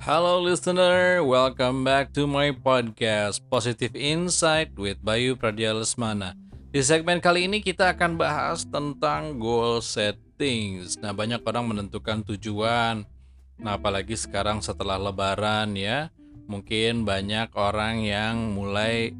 Halo 0.00 0.40
listener, 0.40 1.20
welcome 1.20 1.84
back 1.84 2.08
to 2.16 2.24
my 2.24 2.56
podcast 2.56 3.44
Positive 3.52 3.92
Insight 3.92 4.72
with 4.80 4.96
Bayu 5.04 5.36
Pradya 5.36 5.76
Lesmana. 5.76 6.32
Di 6.72 6.80
segmen 6.80 7.20
kali 7.20 7.44
ini 7.44 7.60
kita 7.60 7.92
akan 7.92 8.16
bahas 8.16 8.64
tentang 8.64 9.36
goal 9.36 9.84
settings. 9.84 10.96
Nah, 11.04 11.12
banyak 11.12 11.44
orang 11.44 11.68
menentukan 11.68 12.24
tujuan. 12.32 13.04
Nah, 13.60 13.76
apalagi 13.76 14.16
sekarang 14.16 14.64
setelah 14.64 14.96
lebaran 14.96 15.76
ya, 15.76 16.08
mungkin 16.48 17.04
banyak 17.04 17.52
orang 17.52 18.00
yang 18.00 18.56
mulai 18.56 19.12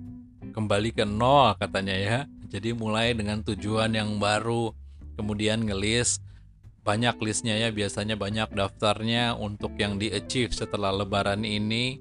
kembali 0.57 0.97
ke 0.97 1.05
nol 1.05 1.61
katanya 1.61 1.93
ya. 1.93 2.19
Jadi 2.49 2.73
mulai 2.73 3.13
dengan 3.13 3.45
tujuan 3.45 3.93
yang 3.93 4.17
baru, 4.17 4.73
kemudian 5.21 5.61
ngelis 5.61 6.25
banyak 6.81 7.17
listnya 7.21 7.57
ya 7.61 7.69
biasanya 7.69 8.17
banyak 8.17 8.51
daftarnya 8.57 9.37
untuk 9.37 9.77
yang 9.77 10.01
di 10.01 10.09
achieve 10.11 10.53
setelah 10.53 10.91
lebaran 10.91 11.45
ini. 11.45 12.01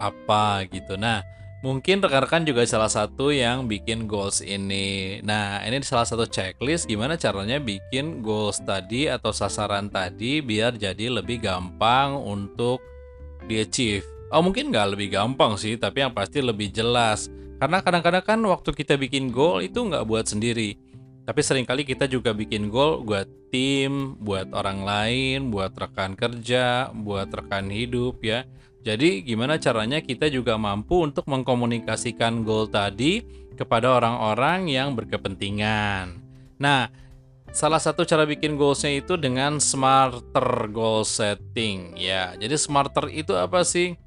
Apa 0.00 0.64
gitu. 0.68 0.96
Nah 0.96 1.20
mungkin 1.60 2.00
rekan-rekan 2.00 2.48
juga 2.48 2.64
salah 2.64 2.88
satu 2.88 3.28
yang 3.28 3.68
bikin 3.68 4.08
goals 4.08 4.40
ini. 4.40 5.20
Nah 5.20 5.60
ini 5.62 5.84
salah 5.84 6.08
satu 6.08 6.24
checklist 6.24 6.88
gimana 6.88 7.20
caranya 7.20 7.60
bikin 7.60 8.24
goals 8.24 8.64
tadi 8.64 9.12
atau 9.12 9.28
sasaran 9.30 9.92
tadi 9.92 10.40
biar 10.40 10.80
jadi 10.80 11.12
lebih 11.12 11.44
gampang 11.44 12.16
untuk 12.16 12.80
di 13.44 13.60
achieve 13.60 14.04
oh 14.30 14.40
mungkin 14.40 14.70
nggak 14.70 14.94
lebih 14.94 15.08
gampang 15.10 15.58
sih 15.58 15.74
tapi 15.76 16.00
yang 16.06 16.14
pasti 16.16 16.40
lebih 16.40 16.72
jelas. 16.72 17.28
Karena 17.60 17.84
kadang-kadang 17.84 18.24
kan 18.24 18.40
waktu 18.48 18.72
kita 18.72 18.96
bikin 18.96 19.28
goal 19.28 19.60
itu 19.60 19.84
nggak 19.84 20.08
buat 20.08 20.24
sendiri 20.24 20.89
tapi 21.28 21.40
sering 21.44 21.68
kali 21.68 21.84
kita 21.84 22.08
juga 22.08 22.32
bikin 22.32 22.72
goal 22.72 23.04
buat 23.04 23.28
tim, 23.52 24.16
buat 24.18 24.50
orang 24.56 24.82
lain, 24.82 25.38
buat 25.52 25.76
rekan 25.76 26.16
kerja, 26.16 26.90
buat 26.94 27.28
rekan 27.30 27.68
hidup 27.68 28.22
ya. 28.24 28.46
Jadi 28.80 29.20
gimana 29.20 29.60
caranya 29.60 30.00
kita 30.00 30.32
juga 30.32 30.56
mampu 30.56 31.04
untuk 31.04 31.28
mengkomunikasikan 31.28 32.42
goal 32.42 32.64
tadi 32.64 33.20
kepada 33.52 33.92
orang-orang 33.92 34.72
yang 34.72 34.96
berkepentingan. 34.96 36.16
Nah, 36.56 36.88
salah 37.52 37.76
satu 37.76 38.08
cara 38.08 38.24
bikin 38.24 38.56
goalsnya 38.56 39.04
itu 39.04 39.20
dengan 39.20 39.60
smarter 39.60 40.72
goal 40.72 41.04
setting 41.04 41.92
ya. 42.00 42.32
Jadi 42.40 42.56
smarter 42.56 43.12
itu 43.12 43.36
apa 43.36 43.60
sih? 43.68 44.00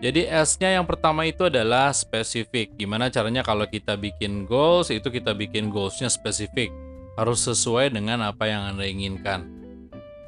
Jadi 0.00 0.24
S-nya 0.24 0.80
yang 0.80 0.88
pertama 0.88 1.28
itu 1.28 1.52
adalah 1.52 1.92
spesifik. 1.92 2.72
Gimana 2.80 3.12
caranya 3.12 3.44
kalau 3.44 3.68
kita 3.68 3.98
bikin 4.00 4.48
goals, 4.48 4.88
itu 4.88 5.12
kita 5.12 5.36
bikin 5.36 5.68
goalsnya 5.68 6.08
spesifik. 6.08 6.72
Harus 7.20 7.44
sesuai 7.44 7.92
dengan 7.92 8.24
apa 8.24 8.48
yang 8.48 8.72
Anda 8.72 8.88
inginkan. 8.88 9.44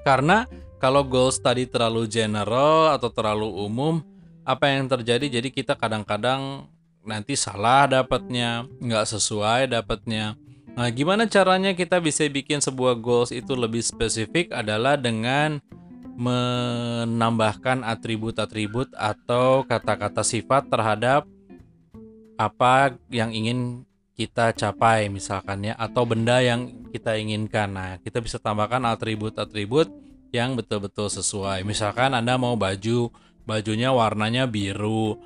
Karena 0.05 0.45
kalau 0.77 1.01
goals 1.01 1.41
tadi 1.41 1.65
terlalu 1.65 2.05
general 2.05 2.93
atau 2.93 3.09
terlalu 3.09 3.49
umum, 3.49 4.05
apa 4.45 4.69
yang 4.69 4.85
terjadi? 4.85 5.41
Jadi 5.41 5.49
kita 5.49 5.81
kadang-kadang 5.81 6.69
nanti 7.01 7.33
salah 7.33 7.89
dapatnya, 7.89 8.69
nggak 8.85 9.09
sesuai 9.17 9.73
dapatnya. 9.73 10.37
Nah, 10.75 10.91
gimana 10.93 11.25
caranya 11.25 11.73
kita 11.73 12.03
bisa 12.05 12.27
bikin 12.29 12.61
sebuah 12.61 13.01
goals 13.01 13.33
itu 13.33 13.57
lebih 13.57 13.81
spesifik 13.81 14.53
adalah 14.53 15.01
dengan 15.01 15.63
menambahkan 16.15 17.83
atribut-atribut 17.83 18.95
atau 18.95 19.67
kata-kata 19.67 20.23
sifat 20.23 20.71
terhadap 20.71 21.27
apa 22.35 22.95
yang 23.11 23.31
ingin 23.31 23.83
kita 24.15 24.55
capai 24.55 25.11
misalkan 25.11 25.67
ya 25.67 25.75
atau 25.75 26.07
benda 26.07 26.39
yang 26.39 26.71
kita 26.95 27.19
inginkan. 27.19 27.75
Nah, 27.75 27.99
kita 27.99 28.23
bisa 28.23 28.39
tambahkan 28.39 28.83
atribut-atribut 28.87 29.91
yang 30.31 30.55
betul-betul 30.55 31.11
sesuai. 31.11 31.67
Misalkan 31.67 32.15
Anda 32.15 32.39
mau 32.39 32.55
baju, 32.55 33.11
bajunya 33.43 33.91
warnanya 33.91 34.47
biru, 34.47 35.19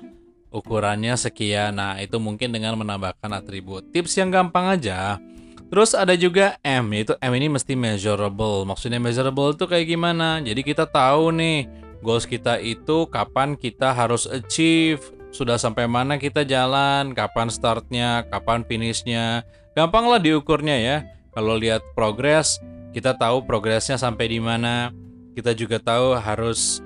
ukurannya 0.49 1.13
sekian. 1.13 1.77
Nah, 1.77 2.01
itu 2.01 2.17
mungkin 2.17 2.49
dengan 2.49 2.73
menambahkan 2.81 3.29
atribut. 3.29 3.85
Tips 3.93 4.17
yang 4.17 4.33
gampang 4.33 4.73
aja 4.73 5.21
Terus 5.69 5.93
ada 5.93 6.17
juga 6.17 6.57
M, 6.65 6.89
yaitu 6.97 7.13
M 7.21 7.33
ini 7.37 7.45
mesti 7.45 7.77
measurable. 7.77 8.65
Maksudnya 8.65 8.97
measurable 8.97 9.53
itu 9.53 9.69
kayak 9.69 9.85
gimana? 9.85 10.41
Jadi 10.41 10.65
kita 10.65 10.89
tahu 10.89 11.29
nih, 11.29 11.69
goals 12.01 12.25
kita 12.25 12.57
itu 12.57 13.05
kapan 13.05 13.53
kita 13.53 13.93
harus 13.93 14.25
achieve, 14.25 15.01
sudah 15.29 15.61
sampai 15.61 15.85
mana 15.85 16.17
kita 16.17 16.41
jalan, 16.41 17.13
kapan 17.13 17.53
startnya, 17.53 18.25
kapan 18.33 18.65
finishnya. 18.65 19.45
Gampang 19.77 20.09
lah 20.09 20.17
diukurnya 20.17 20.73
ya. 20.81 20.97
Kalau 21.37 21.53
lihat 21.53 21.85
progres, 21.93 22.57
kita 22.89 23.13
tahu 23.13 23.45
progresnya 23.45 24.01
sampai 24.01 24.25
di 24.25 24.41
mana. 24.41 24.89
Kita 25.37 25.53
juga 25.53 25.77
tahu 25.77 26.17
harus 26.17 26.81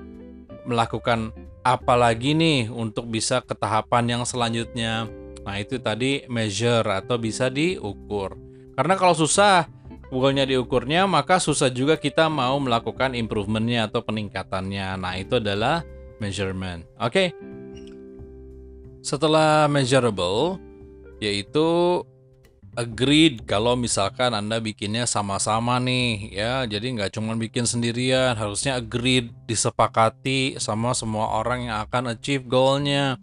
melakukan 0.68 1.32
apa 1.64 1.96
lagi 1.96 2.36
nih 2.36 2.68
untuk 2.68 3.08
bisa 3.08 3.40
ke 3.40 3.56
tahapan 3.56 4.20
yang 4.20 4.22
selanjutnya. 4.28 5.08
Nah 5.40 5.56
itu 5.56 5.80
tadi 5.80 6.28
measure 6.28 6.84
atau 6.92 7.16
bisa 7.16 7.48
diukur. 7.48 8.43
Karena 8.74 8.94
kalau 8.98 9.14
susah 9.14 9.70
goalnya 10.10 10.46
diukurnya, 10.46 11.06
maka 11.06 11.38
susah 11.42 11.70
juga 11.70 11.98
kita 11.98 12.30
mau 12.30 12.58
melakukan 12.58 13.14
improvementnya 13.14 13.90
atau 13.90 14.02
peningkatannya. 14.02 14.98
Nah, 14.98 15.14
itu 15.18 15.38
adalah 15.38 15.86
measurement. 16.18 16.86
Oke. 16.98 17.10
Okay? 17.10 17.28
Setelah 19.04 19.68
measurable, 19.68 20.56
yaitu 21.20 22.00
agreed 22.74 23.46
kalau 23.46 23.78
misalkan 23.78 24.34
Anda 24.34 24.58
bikinnya 24.58 25.06
sama-sama 25.06 25.78
nih 25.78 26.34
ya. 26.34 26.66
Jadi 26.66 26.98
nggak 26.98 27.14
cuma 27.14 27.38
bikin 27.38 27.64
sendirian, 27.64 28.34
harusnya 28.34 28.78
agreed 28.78 29.30
disepakati 29.46 30.58
sama 30.58 30.92
semua 30.92 31.38
orang 31.38 31.70
yang 31.70 31.78
akan 31.86 32.16
achieve 32.18 32.44
goalnya 32.46 33.18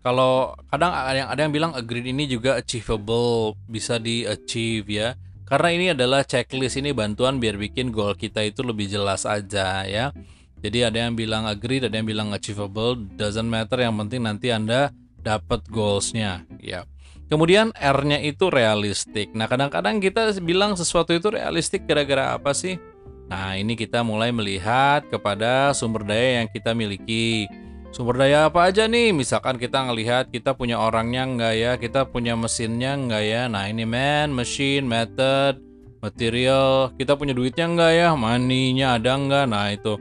kalau 0.00 0.54
kadang 0.70 0.94
ada 0.94 1.18
yang 1.18 1.28
ada 1.28 1.40
yang 1.42 1.52
bilang 1.52 1.72
agreed 1.74 2.06
ini 2.06 2.30
juga 2.30 2.58
achievable, 2.58 3.58
bisa 3.66 3.98
di 3.98 4.22
achieve 4.22 4.86
ya. 4.86 5.08
Karena 5.46 5.68
ini 5.70 5.86
adalah 5.94 6.26
checklist 6.26 6.78
ini 6.78 6.90
bantuan 6.90 7.38
biar 7.38 7.54
bikin 7.54 7.94
goal 7.94 8.18
kita 8.18 8.42
itu 8.42 8.66
lebih 8.66 8.90
jelas 8.90 9.22
aja 9.22 9.86
ya. 9.86 10.10
Jadi 10.58 10.82
ada 10.82 10.98
yang 11.06 11.14
bilang 11.14 11.46
agreed, 11.46 11.86
ada 11.86 11.94
yang 11.94 12.08
bilang 12.08 12.34
achievable, 12.34 12.98
doesn't 13.14 13.46
matter 13.46 13.78
yang 13.78 13.94
penting 13.94 14.26
nanti 14.26 14.50
Anda 14.50 14.90
dapat 15.22 15.62
goalsnya 15.70 16.42
ya. 16.58 16.86
Kemudian 17.26 17.74
R-nya 17.74 18.22
itu 18.22 18.46
realistik. 18.46 19.34
Nah, 19.34 19.50
kadang-kadang 19.50 19.98
kita 19.98 20.30
bilang 20.38 20.78
sesuatu 20.78 21.10
itu 21.10 21.34
realistik 21.34 21.82
gara-gara 21.82 22.38
apa 22.38 22.54
sih? 22.54 22.78
Nah, 23.26 23.58
ini 23.58 23.74
kita 23.74 24.06
mulai 24.06 24.30
melihat 24.30 25.02
kepada 25.10 25.74
sumber 25.74 26.06
daya 26.06 26.42
yang 26.42 26.48
kita 26.50 26.70
miliki. 26.70 27.50
Sumber 27.96 28.20
daya 28.20 28.52
apa 28.52 28.68
aja 28.68 28.84
nih? 28.84 29.08
Misalkan 29.16 29.56
kita 29.56 29.88
ngelihat 29.88 30.28
kita 30.28 30.52
punya 30.52 30.76
orangnya 30.76 31.24
enggak 31.24 31.54
ya, 31.56 31.72
kita 31.80 32.04
punya 32.04 32.36
mesinnya 32.36 32.92
enggak 32.92 33.24
ya. 33.24 33.48
Nah 33.48 33.72
ini 33.72 33.88
man, 33.88 34.36
machine, 34.36 34.84
method, 34.84 35.56
material. 36.04 36.92
Kita 36.92 37.16
punya 37.16 37.32
duitnya 37.32 37.64
enggak 37.64 37.92
ya? 37.96 38.12
Maninya 38.12 39.00
ada 39.00 39.16
enggak? 39.16 39.48
Nah 39.48 39.72
itu. 39.72 39.96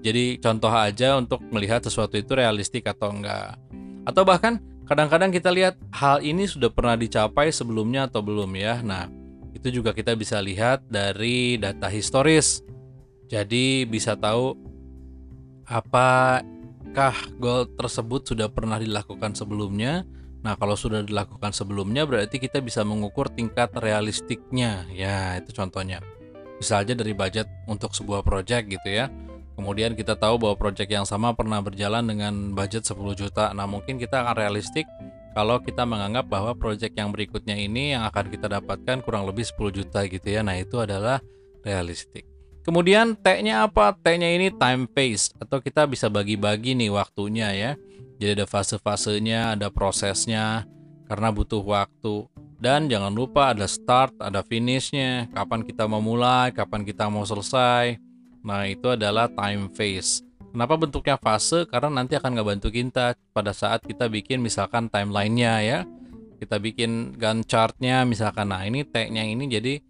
Jadi 0.00 0.40
contoh 0.40 0.72
aja 0.72 1.20
untuk 1.20 1.44
melihat 1.52 1.84
sesuatu 1.84 2.16
itu 2.16 2.32
realistik 2.32 2.88
atau 2.88 3.12
enggak. 3.12 3.60
Atau 4.08 4.24
bahkan 4.24 4.56
kadang-kadang 4.88 5.28
kita 5.28 5.52
lihat 5.52 5.76
hal 5.92 6.24
ini 6.24 6.48
sudah 6.48 6.72
pernah 6.72 6.96
dicapai 6.96 7.52
sebelumnya 7.52 8.08
atau 8.08 8.24
belum 8.24 8.56
ya. 8.56 8.80
Nah 8.80 9.12
itu 9.52 9.68
juga 9.68 9.92
kita 9.92 10.16
bisa 10.16 10.40
lihat 10.40 10.80
dari 10.88 11.60
data 11.60 11.92
historis. 11.92 12.64
Jadi 13.28 13.84
bisa 13.84 14.16
tahu 14.16 14.56
apa 15.68 16.40
apakah 16.94 17.26
gol 17.42 17.66
tersebut 17.74 18.22
sudah 18.22 18.46
pernah 18.46 18.78
dilakukan 18.78 19.34
sebelumnya? 19.34 20.06
Nah, 20.46 20.54
kalau 20.54 20.78
sudah 20.78 21.02
dilakukan 21.02 21.50
sebelumnya 21.50 22.06
berarti 22.06 22.38
kita 22.38 22.62
bisa 22.62 22.86
mengukur 22.86 23.26
tingkat 23.34 23.74
realistiknya. 23.82 24.86
Ya, 24.94 25.34
itu 25.42 25.50
contohnya. 25.50 25.98
Bisa 26.62 26.78
aja 26.78 26.94
dari 26.94 27.10
budget 27.10 27.50
untuk 27.66 27.98
sebuah 27.98 28.22
project 28.22 28.78
gitu 28.78 28.94
ya. 28.94 29.10
Kemudian 29.58 29.98
kita 29.98 30.14
tahu 30.14 30.38
bahwa 30.38 30.54
project 30.54 30.86
yang 30.86 31.02
sama 31.02 31.34
pernah 31.34 31.58
berjalan 31.58 32.06
dengan 32.06 32.54
budget 32.54 32.86
10 32.86 33.18
juta. 33.18 33.50
Nah, 33.50 33.66
mungkin 33.66 33.98
kita 33.98 34.22
akan 34.22 34.38
realistik 34.38 34.86
kalau 35.34 35.58
kita 35.58 35.82
menganggap 35.82 36.30
bahwa 36.30 36.54
project 36.54 36.94
yang 36.94 37.10
berikutnya 37.10 37.58
ini 37.58 37.98
yang 37.98 38.06
akan 38.06 38.30
kita 38.30 38.46
dapatkan 38.46 39.02
kurang 39.02 39.26
lebih 39.26 39.42
10 39.42 39.82
juta 39.82 40.06
gitu 40.06 40.30
ya. 40.30 40.46
Nah, 40.46 40.54
itu 40.62 40.78
adalah 40.78 41.18
realistik. 41.66 42.33
Kemudian 42.64 43.12
T-nya 43.20 43.68
apa? 43.68 43.92
T-nya 43.92 44.32
ini 44.32 44.48
time 44.48 44.88
phase 44.88 45.36
atau 45.36 45.60
kita 45.60 45.84
bisa 45.84 46.08
bagi-bagi 46.08 46.72
nih 46.72 46.88
waktunya 46.88 47.52
ya. 47.52 47.72
Jadi 48.16 48.40
ada 48.40 48.46
fase-fasenya, 48.48 49.52
ada 49.52 49.68
prosesnya 49.68 50.64
karena 51.04 51.28
butuh 51.28 51.60
waktu. 51.60 52.24
Dan 52.56 52.88
jangan 52.88 53.12
lupa 53.12 53.52
ada 53.52 53.68
start, 53.68 54.16
ada 54.16 54.40
finishnya, 54.40 55.28
kapan 55.36 55.60
kita 55.60 55.84
mau 55.84 56.00
mulai, 56.00 56.48
kapan 56.56 56.88
kita 56.88 57.12
mau 57.12 57.28
selesai. 57.28 58.00
Nah 58.40 58.64
itu 58.64 58.88
adalah 58.96 59.28
time 59.28 59.68
phase. 59.76 60.24
Kenapa 60.48 60.80
bentuknya 60.80 61.20
fase? 61.20 61.68
Karena 61.68 62.00
nanti 62.00 62.16
akan 62.16 62.40
ngebantu 62.40 62.72
kita 62.72 63.12
pada 63.36 63.52
saat 63.52 63.84
kita 63.84 64.08
bikin 64.08 64.40
misalkan 64.40 64.88
timelinenya 64.88 65.54
ya. 65.60 65.78
Kita 66.40 66.56
bikin 66.56 67.20
Gantt 67.20 67.44
chartnya 67.44 68.08
misalkan. 68.08 68.48
Nah 68.48 68.64
ini 68.64 68.88
T-nya 68.88 69.28
ini 69.28 69.44
jadi 69.52 69.84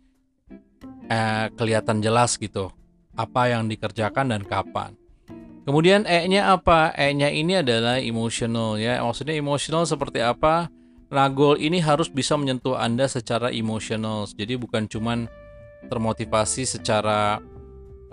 eh, 1.09 1.47
kelihatan 1.55 2.01
jelas 2.05 2.37
gitu 2.37 2.71
apa 3.15 3.51
yang 3.51 3.71
dikerjakan 3.71 4.35
dan 4.35 4.43
kapan. 4.43 4.99
Kemudian 5.65 6.05
E-nya 6.05 6.53
apa? 6.53 6.93
E-nya 6.93 7.33
ini 7.33 7.65
adalah 7.65 7.97
emotional 7.97 8.77
ya. 8.77 9.01
Maksudnya 9.01 9.33
emotional 9.39 9.89
seperti 9.89 10.21
apa? 10.21 10.69
Nah, 11.09 11.31
goal 11.33 11.57
ini 11.57 11.81
harus 11.81 12.13
bisa 12.13 12.37
menyentuh 12.37 12.77
Anda 12.77 13.09
secara 13.09 13.49
emosional. 13.49 14.29
Jadi 14.29 14.61
bukan 14.61 14.85
cuman 14.85 15.25
termotivasi 15.89 16.69
secara 16.69 17.41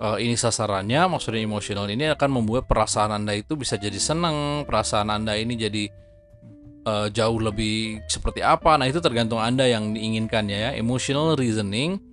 uh, 0.00 0.16
ini 0.16 0.32
sasarannya, 0.32 1.12
maksudnya 1.12 1.44
emosional 1.44 1.90
ini 1.92 2.08
akan 2.14 2.40
membuat 2.40 2.64
perasaan 2.70 3.12
Anda 3.12 3.36
itu 3.36 3.52
bisa 3.58 3.76
jadi 3.76 4.00
senang, 4.00 4.64
perasaan 4.64 5.12
Anda 5.12 5.36
ini 5.36 5.52
jadi 5.58 5.84
uh, 6.88 7.12
jauh 7.12 7.36
lebih 7.36 8.00
seperti 8.08 8.40
apa. 8.40 8.80
Nah, 8.80 8.88
itu 8.88 9.02
tergantung 9.04 9.44
Anda 9.44 9.68
yang 9.68 9.92
diinginkan 9.92 10.48
ya. 10.48 10.72
Emotional 10.72 11.36
reasoning 11.36 12.11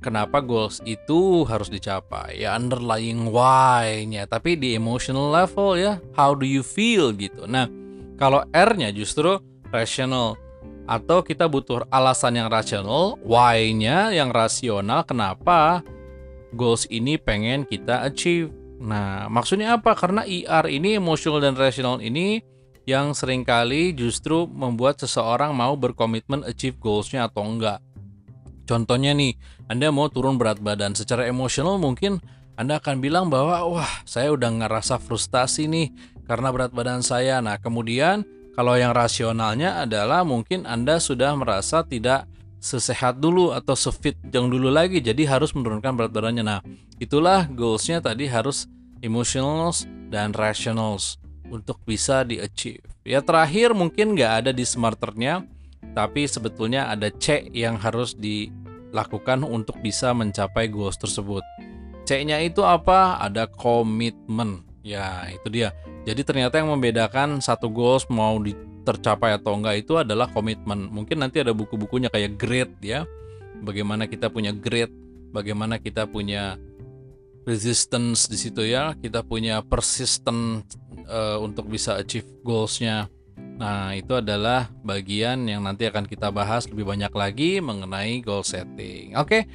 kenapa 0.00 0.44
goals 0.44 0.82
itu 0.84 1.44
harus 1.48 1.72
dicapai? 1.72 2.44
Ya 2.44 2.56
underlying 2.56 3.28
why-nya. 3.32 4.28
Tapi 4.28 4.56
di 4.56 4.76
emotional 4.76 5.32
level 5.32 5.76
ya 5.78 5.92
how 6.16 6.36
do 6.36 6.44
you 6.44 6.60
feel 6.60 7.12
gitu. 7.16 7.48
Nah 7.48 7.68
kalau 8.16 8.44
R-nya 8.52 8.92
justru 8.92 9.40
rational. 9.72 10.40
Atau 10.86 11.26
kita 11.26 11.50
butuh 11.50 11.82
alasan 11.90 12.38
yang 12.38 12.46
rasional 12.46 13.18
why-nya 13.26 14.14
yang 14.14 14.30
rasional 14.30 15.02
kenapa 15.02 15.82
goals 16.54 16.86
ini 16.86 17.18
pengen 17.18 17.66
kita 17.66 18.06
achieve. 18.06 18.54
Nah 18.78 19.26
maksudnya 19.26 19.74
apa? 19.74 19.98
Karena 19.98 20.22
ER 20.22 20.70
ini 20.70 20.94
emotional 20.94 21.42
dan 21.42 21.58
rational 21.58 21.98
ini 21.98 22.38
yang 22.86 23.18
sering 23.18 23.42
kali 23.42 23.90
justru 23.98 24.46
membuat 24.46 25.02
seseorang 25.02 25.50
mau 25.50 25.74
berkomitmen 25.74 26.46
achieve 26.46 26.78
goalsnya 26.78 27.26
atau 27.26 27.42
enggak 27.42 27.82
Contohnya 28.66 29.14
nih, 29.14 29.38
Anda 29.70 29.94
mau 29.94 30.10
turun 30.10 30.36
berat 30.36 30.58
badan 30.58 30.98
secara 30.98 31.24
emosional 31.30 31.78
mungkin 31.78 32.18
Anda 32.58 32.82
akan 32.82 32.98
bilang 32.98 33.30
bahwa 33.30 33.62
wah, 33.68 33.92
saya 34.02 34.34
udah 34.34 34.48
ngerasa 34.48 34.98
frustasi 34.98 35.70
nih 35.70 35.94
karena 36.26 36.50
berat 36.50 36.74
badan 36.74 37.00
saya. 37.00 37.38
Nah, 37.38 37.62
kemudian 37.62 38.26
kalau 38.58 38.74
yang 38.74 38.96
rasionalnya 38.96 39.86
adalah 39.86 40.26
mungkin 40.26 40.66
Anda 40.66 40.98
sudah 40.98 41.36
merasa 41.38 41.86
tidak 41.86 42.26
sesehat 42.56 43.22
dulu 43.22 43.54
atau 43.54 43.78
sefit 43.78 44.18
yang 44.32 44.50
dulu 44.50 44.72
lagi 44.72 44.98
jadi 44.98 45.28
harus 45.28 45.54
menurunkan 45.54 45.94
berat 45.94 46.10
badannya. 46.10 46.42
Nah, 46.42 46.60
itulah 46.98 47.46
goalsnya 47.46 48.02
tadi 48.02 48.26
harus 48.26 48.66
emotionals 49.04 49.84
dan 50.10 50.32
rationals 50.32 51.20
untuk 51.46 51.78
bisa 51.86 52.26
di 52.26 52.42
achieve. 52.42 52.82
Ya 53.06 53.22
terakhir 53.22 53.70
mungkin 53.70 54.18
nggak 54.18 54.32
ada 54.42 54.50
di 54.50 54.66
smarternya 54.66 55.46
tapi 55.96 56.28
sebetulnya 56.28 56.92
ada 56.92 57.08
C 57.08 57.48
yang 57.56 57.80
harus 57.80 58.12
dilakukan 58.12 59.40
untuk 59.48 59.80
bisa 59.80 60.12
mencapai 60.12 60.68
goals 60.68 61.00
tersebut. 61.00 61.40
C-nya 62.04 62.44
itu 62.44 62.60
apa? 62.60 63.16
Ada 63.16 63.48
komitmen. 63.48 64.60
Ya, 64.84 65.24
itu 65.32 65.48
dia. 65.48 65.72
Jadi 66.04 66.22
ternyata 66.22 66.60
yang 66.60 66.70
membedakan 66.70 67.40
satu 67.40 67.72
goals 67.72 68.04
mau 68.12 68.36
tercapai 68.86 69.34
atau 69.34 69.58
enggak 69.58 69.82
itu 69.82 69.98
adalah 69.98 70.30
komitmen. 70.30 70.86
Mungkin 70.92 71.18
nanti 71.18 71.42
ada 71.42 71.50
buku-bukunya 71.56 72.12
kayak 72.12 72.38
grit 72.38 72.70
ya. 72.78 73.08
Bagaimana 73.64 74.06
kita 74.06 74.30
punya 74.30 74.54
grit, 74.54 74.92
bagaimana 75.34 75.80
kita 75.80 76.06
punya 76.06 76.60
resistance 77.48 78.30
di 78.30 78.38
situ 78.38 78.62
ya, 78.68 78.94
kita 78.94 79.26
punya 79.26 79.64
persistent 79.64 80.62
uh, 81.08 81.40
untuk 81.42 81.66
bisa 81.66 81.98
achieve 81.98 82.28
goalsnya. 82.46 83.10
Nah, 83.56 83.96
itu 83.96 84.12
adalah 84.12 84.68
bagian 84.84 85.48
yang 85.48 85.64
nanti 85.64 85.88
akan 85.88 86.04
kita 86.04 86.28
bahas 86.28 86.68
lebih 86.68 86.84
banyak 86.84 87.12
lagi 87.16 87.58
mengenai 87.64 88.20
goal 88.20 88.44
setting. 88.44 89.16
Oke. 89.16 89.48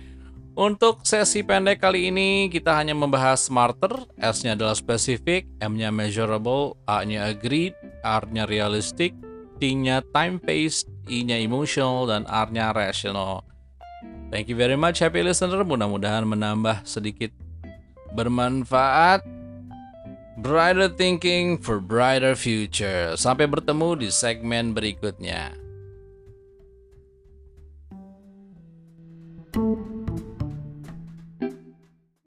Untuk 0.52 1.08
sesi 1.08 1.48
pendek 1.48 1.80
kali 1.80 2.12
ini 2.12 2.52
kita 2.52 2.76
hanya 2.76 2.92
membahas 2.92 3.48
smarter, 3.48 4.04
S-nya 4.20 4.52
adalah 4.52 4.76
specific, 4.76 5.48
M-nya 5.64 5.96
measurable, 5.96 6.76
A-nya 6.84 7.32
agreed, 7.32 7.72
R-nya 8.04 8.44
realistic, 8.52 9.16
T-nya 9.64 10.04
time-based, 10.12 10.92
I-nya 11.08 11.40
emotional, 11.40 12.04
dan 12.04 12.28
R-nya 12.28 12.76
rational. 12.76 13.48
Thank 14.28 14.52
you 14.52 14.60
very 14.60 14.76
much 14.76 15.00
happy 15.00 15.24
listener, 15.24 15.64
mudah-mudahan 15.64 16.28
menambah 16.28 16.84
sedikit 16.84 17.32
bermanfaat 18.12 19.24
Brighter 20.40 20.88
thinking 20.88 21.60
for 21.60 21.84
brighter 21.84 22.40
future. 22.40 23.20
Sampai 23.20 23.52
bertemu 23.52 24.00
di 24.00 24.08
segmen 24.08 24.72
berikutnya. 24.72 25.61